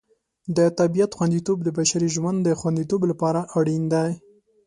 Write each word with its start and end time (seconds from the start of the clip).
د 0.57 0.59
طبیعت 0.79 1.11
خوندیتوب 1.17 1.57
د 1.63 1.69
بشري 1.77 2.09
ژوند 2.15 2.37
د 2.43 2.49
خوندیتوب 2.59 3.01
لپاره 3.11 3.39
اړین 3.57 3.83
دی. 3.93 4.11